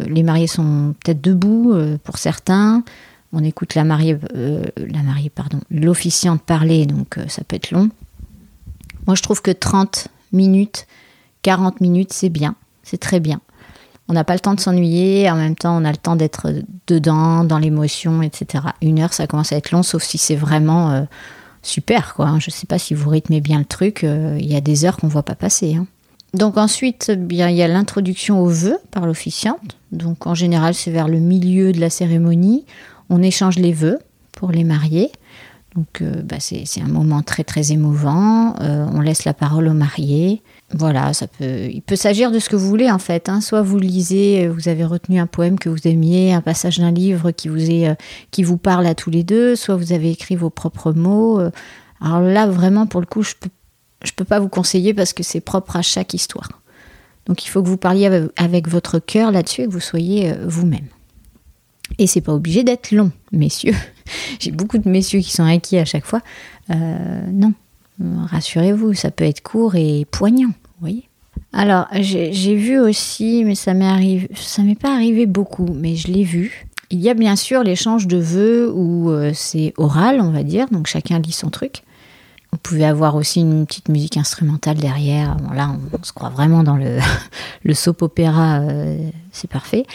[0.07, 1.73] les mariés sont peut-être debout
[2.03, 2.83] pour certains.
[3.31, 7.89] On écoute la mariée, la mariée pardon, l'officiante parler, donc ça peut être long.
[9.07, 10.87] Moi, je trouve que 30 minutes,
[11.43, 12.55] 40 minutes, c'est bien.
[12.83, 13.41] C'est très bien.
[14.09, 16.53] On n'a pas le temps de s'ennuyer, en même temps, on a le temps d'être
[16.87, 18.65] dedans, dans l'émotion, etc.
[18.81, 21.03] Une heure, ça commence à être long, sauf si c'est vraiment euh,
[21.61, 22.37] super, quoi.
[22.39, 24.83] Je ne sais pas si vous rythmez bien le truc, euh, il y a des
[24.83, 25.75] heures qu'on ne voit pas passer.
[25.75, 25.87] Hein.
[26.33, 29.77] Donc ensuite, bien, il y a l'introduction au vœu par l'officiante.
[29.91, 32.65] Donc en général, c'est vers le milieu de la cérémonie.
[33.09, 33.99] On échange les vœux
[34.31, 35.11] pour les mariés.
[35.75, 38.55] Donc euh, bah, c'est un moment très très émouvant.
[38.61, 40.43] Euh, on laisse la parole au marié.
[40.71, 43.27] Voilà, ça peut, il peut s'agir de ce que vous voulez en fait.
[43.27, 43.41] Hein.
[43.41, 47.31] Soit vous lisez, vous avez retenu un poème que vous aimiez, un passage d'un livre
[47.31, 47.95] qui vous est, euh,
[48.31, 49.55] qui vous parle à tous les deux.
[49.55, 51.41] Soit vous avez écrit vos propres mots.
[52.01, 53.49] Alors là, vraiment, pour le coup, je peux,
[54.03, 56.61] je peux pas vous conseiller parce que c'est propre à chaque histoire.
[57.25, 60.87] Donc il faut que vous parliez avec votre cœur là-dessus et que vous soyez vous-même.
[61.99, 63.75] Et c'est pas obligé d'être long, messieurs.
[64.39, 66.21] J'ai beaucoup de messieurs qui sont inquiets à chaque fois.
[66.69, 67.53] Euh, non,
[67.99, 71.09] rassurez-vous, ça peut être court et poignant, vous voyez.
[71.51, 74.27] Alors, j'ai vu aussi, mais ça m'est
[74.59, 76.65] m'est pas arrivé beaucoup, mais je l'ai vu.
[76.89, 80.67] Il y a bien sûr l'échange de vœux où euh, c'est oral, on va dire,
[80.71, 81.83] donc chacun lit son truc.
[82.51, 85.37] Vous pouvez avoir aussi une petite musique instrumentale derrière.
[85.55, 86.99] là, on, se croit vraiment dans le,
[87.63, 89.85] le soap opéra, euh, c'est parfait.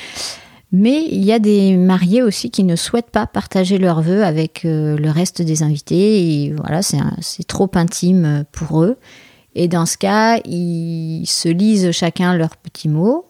[0.70, 4.64] Mais il y a des mariés aussi qui ne souhaitent pas partager leurs vœux avec
[4.64, 6.54] euh, le reste des invités.
[6.58, 8.96] Voilà, c'est trop intime pour eux.
[9.54, 13.26] Et dans ce cas, ils se lisent chacun leurs petits mots.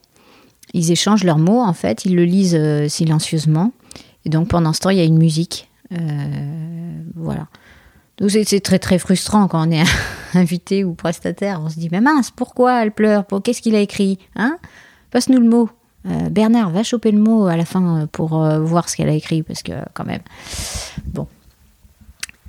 [0.75, 2.05] Ils échangent leurs mots, en fait.
[2.05, 3.73] Ils le lisent euh, silencieusement.
[4.25, 5.71] Et donc pendant ce temps, il y a une musique.
[5.93, 7.47] Euh, voilà.
[8.19, 9.85] Donc c'est très très frustrant quand on est
[10.35, 11.61] invité ou prestataire.
[11.65, 13.25] On se dit, mais mince, pourquoi elle pleure?
[13.45, 14.19] Qu'est-ce qu'il a écrit?
[14.35, 14.59] Hein?
[15.11, 15.71] Passe-nous le mot.
[16.09, 19.09] Euh, Bernard va choper le mot à la fin euh, pour euh, voir ce qu'elle
[19.09, 20.23] a écrit, parce que quand même.
[21.07, 21.27] Bon.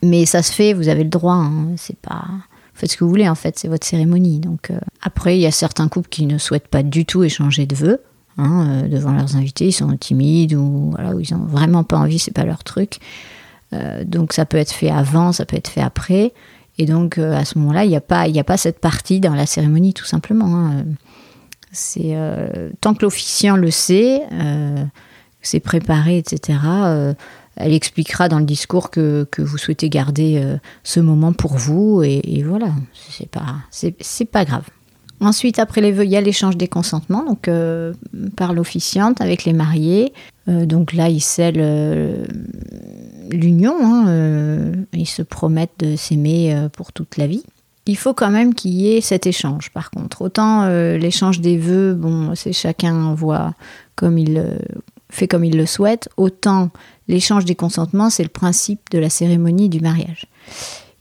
[0.01, 1.35] Mais ça se fait, vous avez le droit.
[1.35, 2.25] Hein, c'est pas.
[2.73, 4.39] Faites ce que vous voulez, en fait, c'est votre cérémonie.
[4.39, 7.75] Donc, après, il y a certains couples qui ne souhaitent pas du tout échanger de
[7.75, 8.01] vœux.
[8.37, 12.45] Hein, devant leurs invités, ils sont timides ou ils n'ont vraiment pas envie, c'est pas
[12.45, 12.99] leur truc.
[14.05, 16.31] donc ça peut être fait avant, ça peut être fait après.
[16.77, 19.45] Et donc à ce moment-là, il n'y a, pas, a pas cette partie dans la
[19.45, 20.55] cérémonie, tout simplement.
[20.55, 20.85] Hein.
[21.97, 24.83] Euh, tant que l'officiant le sait, euh,
[25.41, 26.59] c'est préparé, etc.
[26.65, 27.13] Euh,
[27.55, 30.41] elle expliquera dans le discours que, vous souhaitez garder
[30.83, 33.57] ce moment pour vous et, voilà, c'est pas
[34.31, 34.63] pas grave.
[35.19, 37.49] Ensuite, après les vœux, il y a l'échange des consentements, donc
[38.37, 40.13] par l'officiante avec les mariés.
[40.47, 42.25] donc là, ils scellent
[43.29, 47.43] l'union, hein, ils se promettent de s'aimer pour toute la vie
[47.89, 50.21] il faut quand même qu'il y ait cet échange, par contre.
[50.21, 53.55] Autant euh, l'échange des vœux, bon, c'est chacun voit
[53.95, 54.45] comme il
[55.09, 56.69] fait comme il le souhaite, autant
[57.07, 60.27] l'échange des consentements, c'est le principe de la cérémonie du mariage.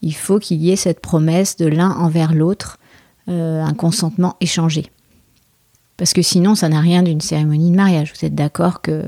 [0.00, 2.78] Il faut qu'il y ait cette promesse de l'un envers l'autre,
[3.28, 4.90] euh, un consentement échangé.
[5.98, 8.14] Parce que sinon, ça n'a rien d'une cérémonie de mariage.
[8.16, 9.04] Vous êtes d'accord que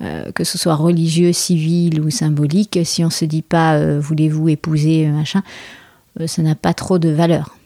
[0.00, 5.06] euh, ce soit religieux, civil ou symbolique, si on ne se dit pas voulez-vous épouser,
[5.06, 5.77] machin, euh,
[6.26, 7.56] ça n'a pas trop de valeur.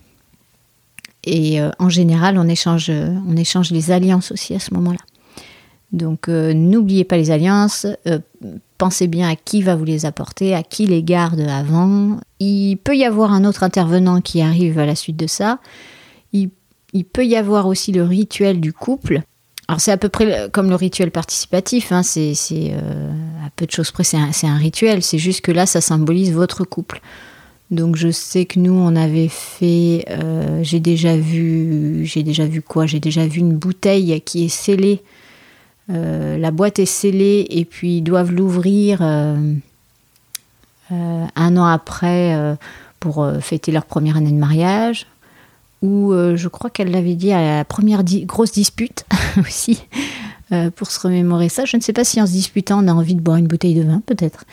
[1.24, 4.98] Et en général, on échange, on échange les alliances aussi à ce moment-là.
[5.92, 7.86] Donc n'oubliez pas les alliances,
[8.82, 12.18] pensez bien à qui va vous les apporter, à qui les garde avant.
[12.40, 15.60] Il peut y avoir un autre intervenant qui arrive à la suite de ça.
[16.32, 16.50] Il,
[17.04, 19.22] peut y avoir aussi le rituel du couple.
[19.68, 22.02] Alors c'est à peu près comme le rituel participatif, hein.
[22.02, 23.12] c'est euh,
[23.46, 26.64] à peu de choses près, c'est un, rituel, c'est juste que là ça symbolise votre
[26.64, 27.00] couple.
[27.72, 32.60] Donc je sais que nous on avait fait, euh, j'ai déjà vu, j'ai déjà vu
[32.60, 32.84] quoi?
[32.84, 35.02] J'ai déjà vu une bouteille qui est scellée
[35.90, 39.54] euh, la boîte est scellée et puis ils doivent l'ouvrir euh,
[40.90, 42.56] un an après
[43.00, 45.06] pour fêter leur première année de mariage.
[45.80, 49.04] Ou je crois qu'elle l'avait dit à la première grosse dispute
[49.40, 49.82] aussi,
[50.76, 51.64] pour se remémorer ça.
[51.64, 53.74] Je ne sais pas si en se disputant on a envie de boire une bouteille
[53.74, 54.44] de vin, peut-être.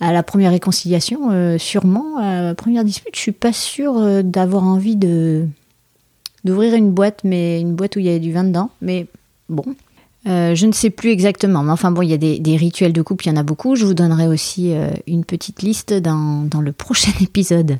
[0.00, 2.18] À la première réconciliation, sûrement.
[2.18, 5.46] À la première dispute, je suis pas sûre d'avoir envie de
[6.44, 8.70] d'ouvrir une boîte, mais une boîte où il y avait du vin dedans.
[8.80, 9.06] Mais
[9.48, 9.64] bon,
[10.26, 13.02] euh, je ne sais plus exactement, mais enfin bon, il y a des, rituels de
[13.02, 13.76] couple, il y en a beaucoup.
[13.76, 17.78] Je vous donnerai aussi euh, une petite liste dans, le prochain épisode.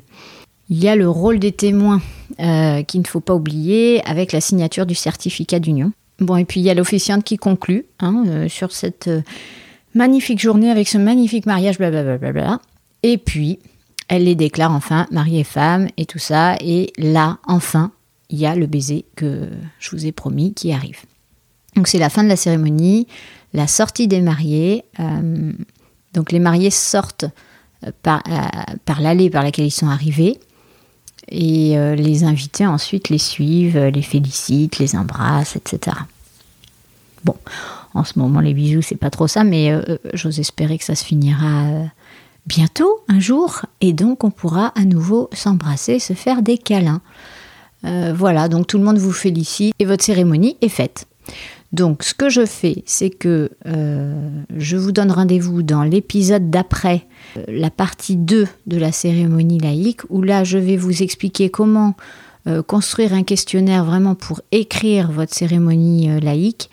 [0.69, 2.01] Il y a le rôle des témoins
[2.39, 5.91] euh, qu'il ne faut pas oublier avec la signature du certificat d'union.
[6.19, 9.09] Bon, et puis il y a l'officiante qui conclut hein, sur cette
[9.93, 12.59] magnifique journée avec ce magnifique mariage, blablabla.
[13.03, 13.59] Et puis,
[14.07, 16.55] elle les déclare enfin mariée et femme et tout ça.
[16.61, 17.91] Et là, enfin,
[18.29, 19.49] il y a le baiser que
[19.79, 20.99] je vous ai promis qui arrive.
[21.75, 23.07] Donc c'est la fin de la cérémonie,
[23.53, 24.83] la sortie des mariés.
[24.99, 25.51] Euh,
[26.13, 27.25] donc les mariés sortent
[27.85, 30.39] euh, par, euh, par l'allée par laquelle ils sont arrivés.
[31.31, 35.95] Et les invités ensuite les suivent, les félicitent, les embrassent, etc.
[37.23, 37.35] Bon,
[37.99, 39.71] en ce moment les bisous c'est pas trop ça, mais
[40.13, 41.65] j'ose espérer que ça se finira
[42.45, 47.01] bientôt, un jour, et donc on pourra à nouveau s'embrasser, se faire des câlins.
[47.83, 51.05] voilà, donc tout le monde vous félicite et votre cérémonie est faite.
[51.71, 57.05] Donc ce que je fais, c'est que euh, je vous donne rendez-vous dans l'épisode d'après,
[57.37, 61.95] euh, la partie 2 de la cérémonie laïque, où là je vais vous expliquer comment
[62.47, 66.69] euh, construire un questionnaire vraiment pour écrire votre cérémonie laïque.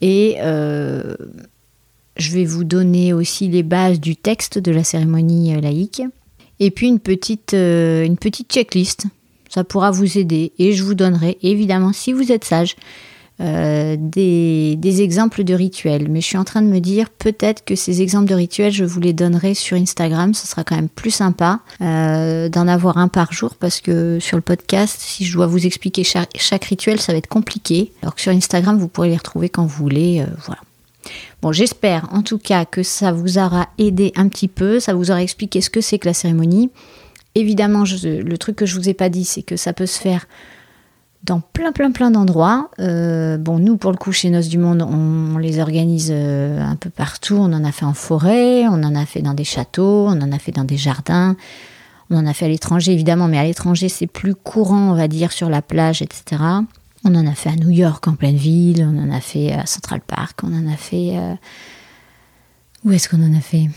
[0.00, 6.02] Et je vais vous donner aussi les bases du texte de la cérémonie laïque.
[6.60, 9.06] Et puis une petite, une petite checklist,
[9.48, 10.52] ça pourra vous aider.
[10.58, 12.76] Et je vous donnerai, évidemment, si vous êtes sage,
[13.38, 16.08] euh, des, exemples de rituels.
[16.08, 18.84] Mais je suis en train de me dire peut-être que ces exemples de rituels, je
[18.84, 20.32] vous les donnerai sur Instagram.
[20.32, 24.38] Ce sera quand même plus sympa euh, d'en avoir un par jour parce que sur
[24.38, 27.92] le podcast, si je dois vous expliquer chaque, rituel, ça va être compliqué.
[28.02, 30.20] Alors que sur Instagram, vous pourrez les retrouver quand vous voulez.
[30.20, 30.60] Euh, voilà.
[31.42, 35.10] Bon, j'espère en tout cas que ça vous aura aidé un petit peu, ça vous
[35.10, 36.70] aura expliqué ce que c'est que la cérémonie.
[37.34, 40.26] Évidemment, le truc que je vous ai pas dit, c'est que ça peut se faire
[41.24, 42.70] dans plein plein plein d'endroits.
[42.78, 46.76] Euh, bon, nous pour le coup chez Noces du Monde, on, les organise euh, un
[46.76, 47.36] peu partout.
[47.36, 50.32] On en a fait en forêt, on en a fait dans des châteaux, on en
[50.32, 51.36] a fait dans des jardins,
[52.10, 55.08] on en a fait à l'étranger évidemment, mais à l'étranger c'est plus courant, on va
[55.08, 56.42] dire, sur la plage, etc.
[57.04, 59.66] On en a fait à New York en pleine ville, on en a fait à
[59.66, 61.16] Central Park, on en a fait.
[61.16, 61.34] Euh,
[62.84, 63.68] où est-ce qu'on en a fait?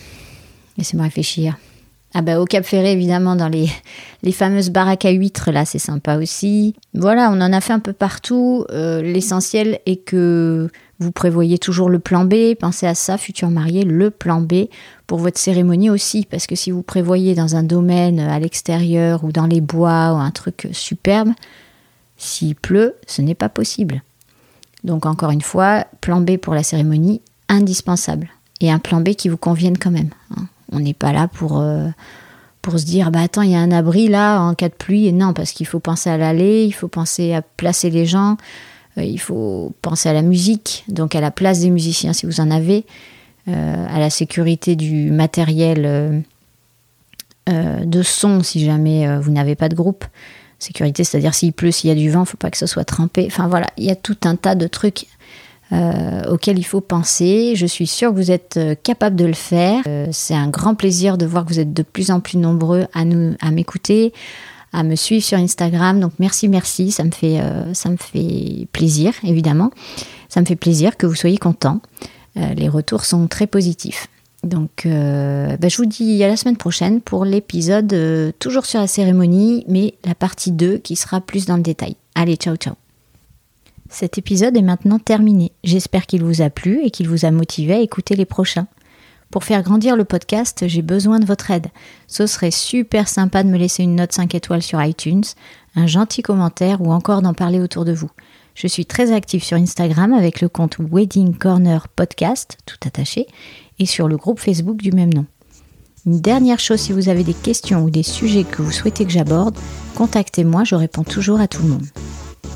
[0.77, 1.57] Laissez-moi réfléchir.
[2.15, 3.69] Ah bah au Cap Ferré évidemment dans les,
[4.23, 6.75] les fameuses baraques à huîtres là c'est sympa aussi.
[6.93, 8.65] Voilà on en a fait un peu partout.
[8.71, 10.69] Euh, l'essentiel est que
[10.99, 12.55] vous prévoyez toujours le plan B.
[12.59, 14.65] Pensez à ça futur marié le plan B
[15.05, 19.31] pour votre cérémonie aussi parce que si vous prévoyez dans un domaine à l'extérieur ou
[19.31, 21.29] dans les bois ou un truc superbe,
[22.17, 24.01] s'il pleut ce n'est pas possible.
[24.83, 28.29] Donc encore une fois plan B pour la cérémonie indispensable
[28.61, 30.09] et un plan B qui vous convienne quand même.
[30.35, 30.45] Hein.
[30.71, 31.87] On n'est pas là pour, euh,
[32.61, 35.07] pour se dire bah attends, il y a un abri là en cas de pluie.
[35.07, 38.37] Et non, parce qu'il faut penser à l'aller, il faut penser à placer les gens,
[38.97, 42.39] euh, il faut penser à la musique, donc à la place des musiciens si vous
[42.39, 42.85] en avez,
[43.47, 46.23] euh, à la sécurité du matériel
[47.47, 50.05] de son si jamais vous n'avez pas de groupe.
[50.59, 52.67] Sécurité, c'est-à-dire s'il pleut, s'il y a du vent, il ne faut pas que ce
[52.67, 53.25] soit trempé.
[53.25, 55.07] Enfin voilà, il y a tout un tas de trucs
[55.71, 57.53] euh, auquel il faut penser.
[57.55, 59.83] Je suis sûre que vous êtes euh, capable de le faire.
[59.87, 62.87] Euh, c'est un grand plaisir de voir que vous êtes de plus en plus nombreux
[62.93, 64.11] à, nous, à m'écouter,
[64.73, 65.99] à me suivre sur Instagram.
[65.99, 66.89] Donc merci, merci.
[66.89, 67.39] Ça me fait,
[67.73, 69.69] ça me fait plaisir, évidemment.
[70.27, 71.81] Ça me fait plaisir que vous soyez contents.
[72.35, 74.07] les retours sont très positifs.
[74.43, 77.95] Donc, bah, je vous dis à la semaine prochaine pour l'épisode
[78.39, 81.95] toujours sur la cérémonie, mais la partie 2 qui sera plus dans le détail.
[82.15, 82.75] Allez, ciao, ciao.
[83.89, 85.51] Cet épisode est maintenant terminé.
[85.63, 88.67] J'espère qu'il vous a plu et qu'il vous a motivé à écouter les prochains.
[89.31, 91.67] Pour faire grandir le podcast, j'ai besoin de votre aide.
[92.07, 95.23] Ce serait super sympa de me laisser une note 5 étoiles sur iTunes,
[95.75, 98.09] un gentil commentaire ou encore d'en parler autour de vous.
[98.53, 103.27] Je suis très active sur Instagram avec le compte Wedding Corner Podcast, tout attaché,
[103.79, 105.25] et sur le groupe Facebook du même nom.
[106.05, 109.11] Une dernière chose, si vous avez des questions ou des sujets que vous souhaitez que
[109.11, 109.57] j'aborde,
[109.95, 111.85] contactez-moi, je réponds toujours à tout le monde.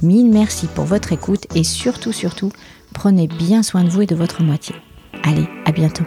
[0.02, 2.52] Mille merci pour votre écoute et surtout, surtout,
[2.94, 4.76] prenez bien soin de vous et de votre moitié.
[5.24, 6.04] Allez, à bientôt.